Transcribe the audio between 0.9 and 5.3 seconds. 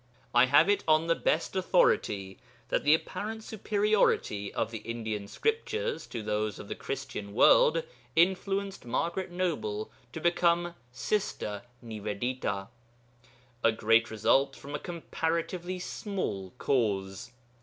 the best authority that the apparent superiority of the Indian